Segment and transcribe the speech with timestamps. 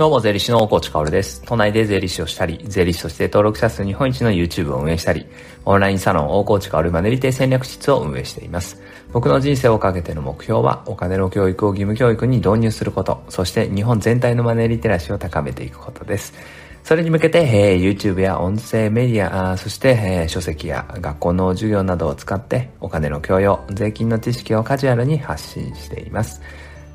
[0.00, 1.42] どうも、税理士の大河内薫です。
[1.44, 5.26] 都内で税理士をしたり、税理士として登録者数日本一の YouTube を運営したり、
[5.66, 8.80] オンラインサロン大河内薫マネリテ戦略室を運営しています。
[9.12, 16.32] 僕の人生をかけての目標は、お金の教育を義務教育に導入すること、そして日本全体のマネリテラシーを高めていくことです。
[16.82, 26.40] それに向けて、えー、YouTube や音声メディア、そして、えー、書籍や学校の授業などを使って、お金の教養、税金の知識をカジュアルに発信しています。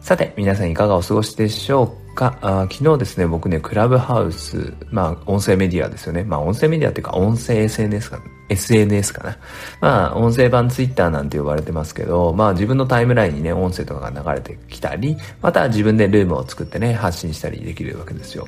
[0.06, 2.38] さて、皆さんいかがお過ごしでしょうか？
[2.44, 6.24] あ昨日ですね、僕ね、クラブハウス、まあ、音声メディアですよね。
[6.24, 9.38] まあ、音声メディアっていうか、音声 SNS か、SNS かな。
[9.82, 18.48] まあ、音声版 Twitter なんて呼ばれてますけど、まあ、自分のタイムラインにね、音声とかが流れてきたり、また自分でルームを作ってね、発信したりできるわけですよ。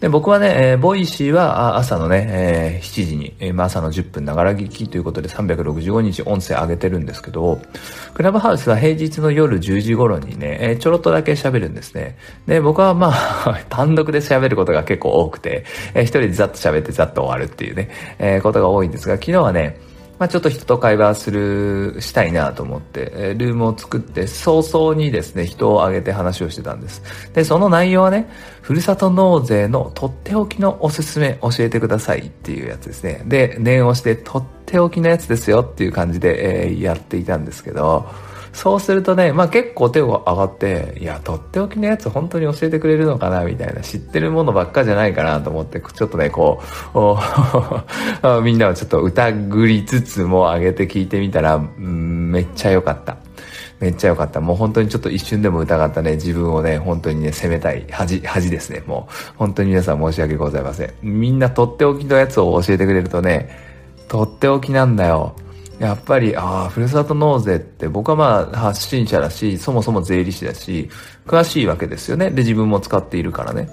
[0.00, 7.60] で、僕はね、えー、ボイシーは朝のね、えー、7時に、えー、朝の10分ながら聞きということで365日音声上げてるんですけど、
[8.14, 12.16] クラブハウスは平日の夜10時頃にね、えー、ちょろっとだけ喋るんですね。
[12.46, 17.90] で、僕はまあ 単独で喋ることが結構多くて、えー、一人でざっと喋ってざっと終わるっていうね、
[18.20, 19.80] えー、ことが多いんですが、昨日はね、
[20.18, 27.02] まあ、ちょっと人と会話する、したいなと思って、えルームを作って、早々にですね、人を挙げて話をしてたんです。
[27.32, 28.28] で、その内容はね、
[28.60, 33.22] ふるさと納税のとっておきのおすすめ教えてくださいっていうやつですね。
[33.26, 38.08] で、念をして、とっておきのやつですよっていう感じで、えー、やっていたんですけど、
[38.52, 46.62] そうするとね、まあ結構手が上がって、いや、とっておきのやつ本当に教えてくれるのかなみたいな、知ってるものばっかじゃないかなと思って、ちょっとね、こ
[46.94, 53.16] う、 みんなをちょっと疑りつつも上げて聞いてみたら、めっちゃ良かった。
[53.80, 54.40] めっちゃ良かった。
[54.40, 58.82] もう本当にちょっと一瞬でも疑ったね、自分をね、本当にね、責めたい恥、恥ですね。
[58.86, 60.92] もう、本当に皆さん申し訳ございません。
[61.02, 63.50] みんなとっておきのやつを教えてくれるとね、
[64.08, 65.36] とっておきなんだよ。
[65.78, 70.90] やっぱり、ああ、ふるさと納税って僕はまあ発信者だし、そもそも税理士だし、
[71.26, 72.30] 詳しいわけですよね。
[72.30, 73.68] で、自分も使っているからね。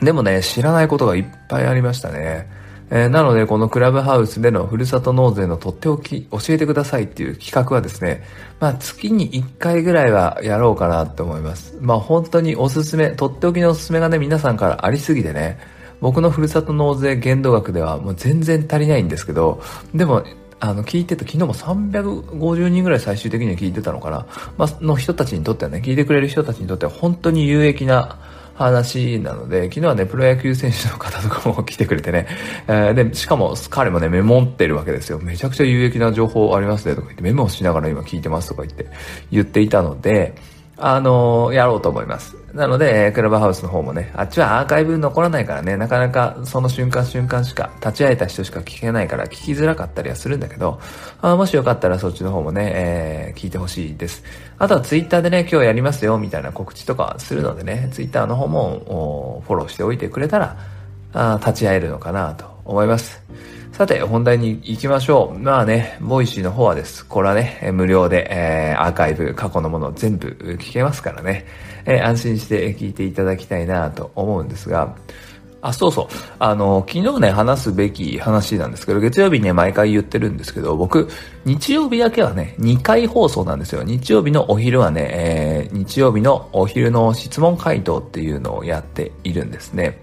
[0.00, 2.50] でもね、知らないことがいっぱいありましたね。
[2.90, 8.24] えー、なので、このクラブハウスでのふるさと納税のとっておき、教えてくださいっていう企画はですね、
[8.58, 11.78] まあ月に1回ぐらいはやろうかなって思います。
[11.80, 15.58] まあ本当におすすめ、とっておきのおすすめがね、皆さんからありすぎてね、
[16.00, 19.62] 僕のふるさと納税限度額ではもう全然足りないんですけど、
[19.94, 20.24] でも
[20.64, 28.20] あの、聞いてた、昨日も350人ぐらい最終的には聞いてたのかな、まあ、の人たちにとってはね、聞いてくれる人たちにとっては本当に有益な
[28.54, 32.28] 話なので、昨日はね、プロ野球選手の方とかも来てくれてね、
[32.68, 35.18] えー、で、しかも彼もね、メモってるわけですよ。
[35.18, 38.86] めちゃくちゃ有益な情報ありますねとか言って、メモをしながら今聞いてますとか言って、
[39.32, 40.36] 言っていたので、
[40.78, 42.36] あの、やろうと思います。
[42.54, 50.80] なので、クラブハウスの方もね、あっちはアーカイブ残らないからね、なかなかその瞬間瞬間しか、立ち会えた人しか聞けないから聞きづらかったりはするんだけど、
[51.20, 54.22] あもしよかったらそっちの方もね、えー、聞いてほしいです。
[54.58, 60.56] あとはツイッターでね、今日やりますよ、みたいな告知とかするのでね、ツイッターの方もフォローしておいてくれたら、
[61.14, 63.22] あ立ち会えるのかなと思います。
[63.82, 65.38] さて、本題に行きましょう。
[65.40, 67.04] まあね、ボイシーの方はです。
[67.04, 70.28] これはね、無料で、えー、アーカイブ、過去のもの全部
[70.60, 71.46] 聞けますからね、
[71.84, 74.94] えー、安心して聞いていただきたいなと思うんですが、
[75.62, 76.06] あ、そうそう。
[76.38, 81.08] あの、昨日ね、話すべき話なんですけど、月曜日ね、毎回言ってるんですけど、僕、
[81.44, 83.82] 日曜日だけはね、2回放送なんですよ。
[83.82, 89.98] 日曜日のお昼はね、えー、日曜日のお昼の質問回答っていうのをやっているんですね。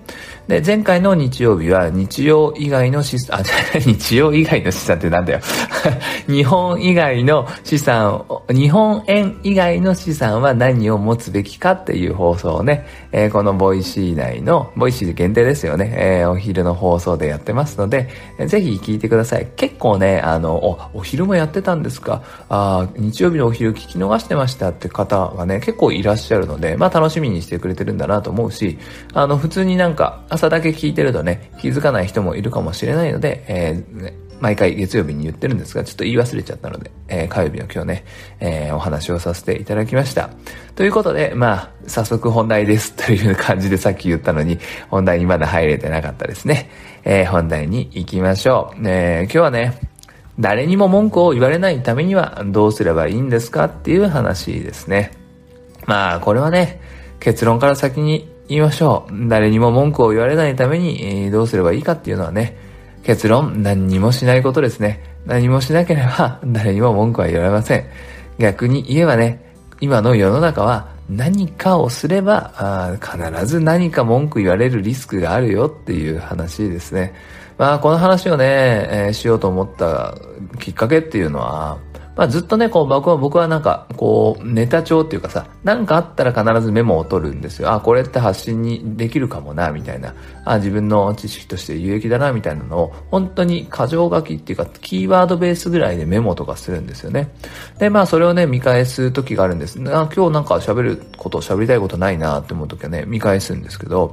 [0.50, 3.44] で、前回の日曜日は日曜以外の資産、あ、
[3.80, 5.40] 日曜以外の資産ってなんだよ。
[6.28, 18.10] 日本以外の資産、日本円以外の資産は何を持つべきかっていう放送をね、えー、このボイシー内の、ボイシー限定ですよね、えー、お昼の放送でやってますので、
[18.48, 19.48] ぜひ聞いてください。
[19.56, 22.24] 結構ね、あの、お、お昼もやってたんですか？
[22.50, 28.78] あ日曜日のお昼聞き逃してましたって方がね、結構いらっしゃるので、まあ楽しみにしてくれてるんだなと思うし、
[29.14, 38.06] あの、普通になんか、朝だけ聞いてるとね、気づかない人もいるかもしれないので、えーね、毎回月曜日に言ってるんですが、ちょっと言い忘れちゃったので、えー、火曜日の今日ね、
[38.40, 40.30] えー、お話をさせていただきました。
[40.76, 44.58] ということで、まあ、早速本題ですという感じでさっき言ったのに、
[44.90, 46.70] 本題にまだ入れてなかったですね。
[47.04, 48.88] えー、本題に行きましょう。
[48.88, 49.78] え、今日はね、
[50.40, 55.12] 誰にも文句を言われないためにはどうすればいいんですかっていう話ですね。
[55.86, 56.82] まあ、これはね、
[57.20, 59.28] 結論から先に言いましょう。
[59.28, 62.58] 誰にも文句を言われないために、どうすればいいかっていうのはね、
[63.04, 65.04] 結論、何にもしないことですね。
[65.26, 67.86] 何もしなければ、誰にも文句は言われません。
[68.38, 77.14] 逆に言えばね、今の世の中は何かをすれば必ず何か文句言われるリスクがあるよっていう話ですね。
[77.60, 80.16] まあこの話をね、えー、しようと思った
[80.60, 81.78] きっかけっていうのは、
[82.16, 87.72] まあずっとね、こう僕は僕はなんか、こう、ネタ帳っていうかさ、なんかあったら必ずメモを取るんですよ。
[87.72, 90.14] あ、これって発信にできるかもな、みたいな。
[90.46, 97.30] あ、自分の知識として有益だな、みたいなのを、本当に過剰書きっていうか、キーワードベースぐらいでメモとかするんですよね。
[97.78, 99.80] で、まあそれをね、見返す時があるんです。
[99.88, 104.12] あ今日なんか喋ること、喋りたいことないなって思う時はね、見返すんですけど、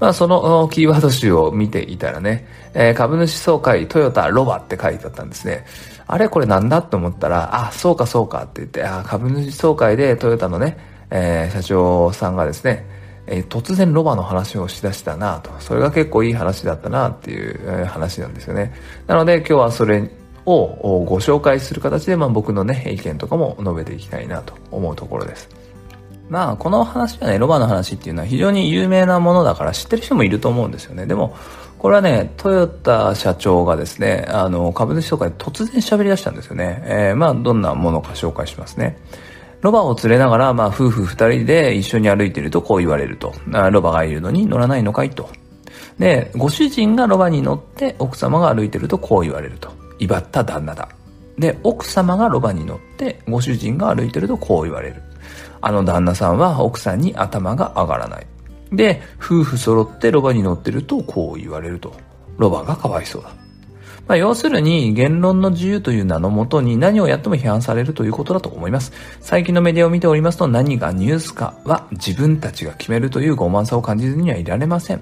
[0.00, 5.64] まあ、そのキーワード集を見ていたらね、えー、株主総会トヨタロバって書いてあったんですね。
[6.06, 10.76] あれこれなんだと思ったら、あ、そうかそうかって言って、あ株主総会でトヨタのね、
[11.10, 12.86] えー、社長さんがですね、
[13.26, 15.50] えー、突然ロバの話をしだしたなと。
[15.60, 18.74] それが結構いい話だったなっていう、話なんですよね。
[19.06, 20.10] なので今日はそれ
[20.44, 25.63] をご紹介する形で、まあ、僕のね、意見とかも述べていきたいなと思うところです。
[26.28, 31.06] まあ、この話はね、ロバの話っていうのは非常に有名なものだから知ってる人もいると思うんですよね。
[31.06, 31.36] でも、
[31.78, 36.82] これはね、トヨタ社長がですね、あの、株主総会で突然喋り出したんですよね。
[36.86, 38.98] えー、まあ、どんなものか紹介しますね。
[39.60, 43.34] ロバを連れながら、まあ、夫婦二人で一緒に歩いてるとこう言われると。
[43.70, 45.28] ロバがいるのに乗らないのかいと。
[45.98, 49.70] で、ご主人がロバに乗って奥様が歩いてるとこう言われると。
[49.98, 50.88] 威張った旦那だ。
[51.38, 55.02] で、奥様がロバに乗ってご主人が歩いてるとこう言われる。
[55.66, 58.26] あの旦那さんは奥さんに頭が上がらない。
[58.70, 61.94] で、夫婦揃ってロバに乗ってるとこう言われると。
[62.36, 63.30] ロバがかわいそうだ。
[64.06, 68.92] まあ、要するに、言論の自由という名のもとに何をやっても批判されるということだと思います。
[69.20, 75.00] 最近のメディアを見ておりますと何がニュースかは自分たちが決めるという傲慢さを感じずにはいられません。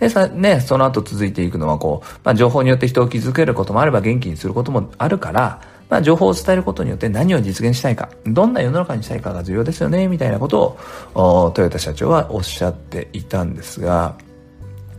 [0.00, 10.76] で、さ、ね、その後続いていくのはこう、まあ、情報によって人を傷つけることもあれば元気にすることもあるから、まあ、情報を伝えることによって何を実現したいか、どんな世の中にしたいかが重要ですよね、みたいなこと
[11.14, 14.16] を、トヨタ社長はおっしゃっていたんですが、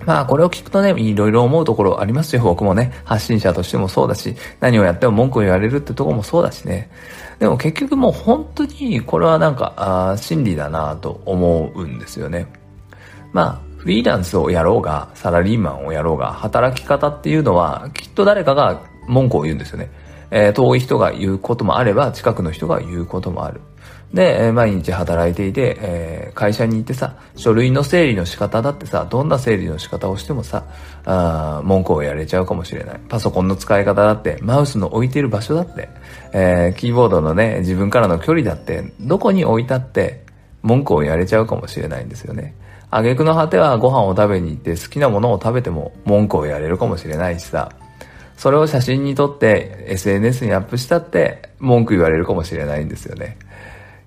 [0.06, 2.42] まあこれを聞くとね、いろいろ思うところありますよ。
[2.42, 6.90] 僕もね、発信者としてもそうだし、何をやっても文句を言われるってとこもそうだしね。
[7.40, 12.48] でも結局もう本当にこれはなんか、あ真理だなと思うんですよね。
[13.34, 19.90] まあ、フリーランスをやろうが、サラリーマンをやろうが、働き方っていうのは、きっと誰かが文句を言うんですよね。
[20.32, 23.62] えー、遠い人が言うこともあれば、近くの人が言うこともある。
[24.14, 30.64] で、毎日働いていて、えー、会社に行ってさ、書類の整理の仕方だってさ、どんな整理の仕方をしてもさ、
[31.06, 33.00] あ文句をやれちゃうかもしれない。
[33.10, 35.90] パソコンの使い方だって、マウスの置いている場所だって、
[36.34, 40.26] えー、キーボードのね、自分からの距離だって、どこに置いたって、
[40.64, 42.56] 文句をやれちゃうかもしれないんですよね。
[42.90, 47.70] 挙句の果てはご飯を食べに行って好きなものを食べても文句をやれるかもしれないしさ、
[48.38, 53.38] それを写真に撮って SNS にアップしたって文句言われるかもしれないんですよね。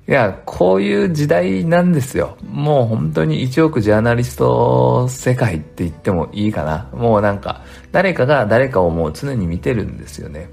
[0.08, 2.36] いや、こういう時代なんですよ。
[2.44, 6.88] もう本当に1億ジャーナリスト世界って言ってもいいかな。
[6.92, 7.62] もうなんか、
[7.92, 10.48] 誰かが誰かをもう常に見てるんですよね。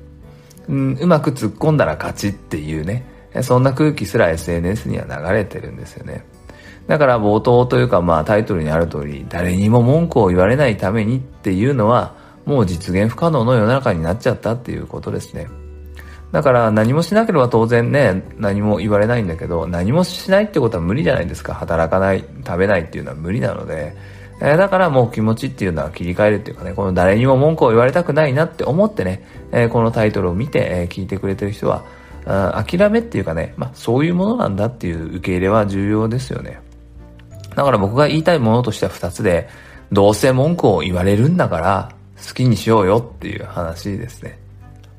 [0.67, 3.03] うん、うまく突っ込んだら勝ちっていうね。
[3.41, 6.23] そんな空気すら SNS には流れてるんですよね。
[6.87, 15.47] だから冒頭というかまあタイトルにある通り、誰にも文句を言われないためにっていうのは、もう実現不可能の世の中になっちゃったっていうことですね。
[16.31, 21.53] だから何もしなければ当然ね、何も言われないんだけど、何もしないってことは無理じゃないですか。
[21.53, 23.95] 働かない、食べないっていうのは無理なので。
[24.41, 31.83] え、だからもう気持ちっていうのは切り替えるっていうかね、この誰にも文句を言われたくないなって思ってね、え、このタイトルを見て、え、聞いてくれてる人は、
[32.25, 36.61] 諦めっていうかね、まあそういうものなんだっていう受け入れは重要ですよね。
[37.55, 39.49] だから僕が言いたいものとしては二つで、
[39.91, 44.39] どうせ文句を言われるんだから、好きにしようよっていう話ですね。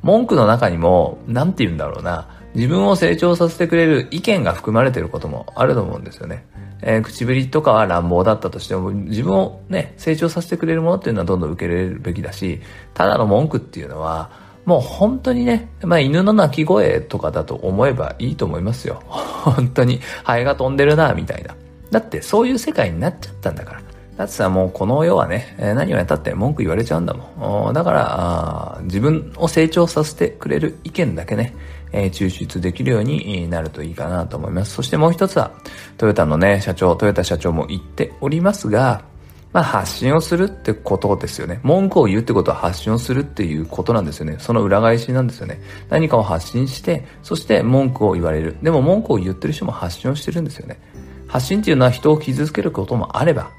[0.02, 6.44] 文句の中にも、なんて言うんだろうな、自分を成長させてくれる意見が含まれてることもあると思うんですよね。
[6.80, 12.60] えー、唇とかは乱暴だったとしても、自分をね、成長させてくれるものっていうのはどんどん受け入れるべきだし、
[12.94, 14.30] ただの文句っていうのは、
[14.64, 19.02] もう本当にね、まあ犬の鳴き声とかだと思えばいいと思いますよ。
[19.08, 21.54] 本当に、ハエが飛んでるな、みたいな。
[21.90, 23.80] だってそういう世界になっちゃったんだから。
[24.18, 27.72] だってさ、もうこの世はね、何をやったって文句言われちゃうんだもん。
[27.72, 31.54] だから自分を成長させてくれる意見だけね、
[31.92, 34.74] 抽出できるようになるといいかなと思います。
[34.74, 35.52] そしてもう一つは、
[35.96, 39.02] トヨタのね、社長、トヨタ社長も言っておりますが、
[39.52, 41.60] まあ発信をするってことですよね。
[41.62, 44.34] 文句を言うってことは発信をするっていうことなんですよね。
[44.40, 45.60] その裏返しなんですよね。
[45.90, 48.56] 何かを発信して、そして文句を言われる。
[48.64, 50.80] でも文句を言ってる人も発信をしてるんですよね。
[51.28, 53.52] 発信っていうのは人を傷つけることもあれば、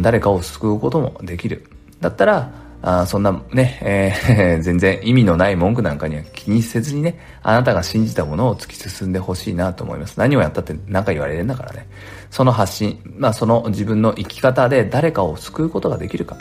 [0.00, 1.66] 誰かを救うこともできる。
[2.00, 2.50] だったら、
[2.84, 10.18] あそんなね、えー、 全然意味のない文句なんかには気にせずにね、あなたが信じたものを突き進んでほしいなと思います。
[10.18, 11.86] 何をやったって何か言われるんだからね。
[12.30, 16.36] その発信、まあその自分の生き方で誰かを救うことができるか。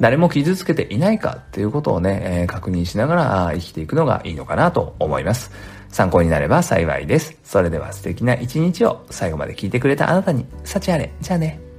[0.00, 5.50] 誰も傷つけていないかっていうことをね、えー、確認しながら生きていくのがいいのかなと思います。
[5.90, 7.36] 参考になれば幸いです。
[7.44, 11.12] それでは素敵な一日を最後まで聞いてくれたあなたに、幸あれ。
[11.20, 11.71] じゃあね。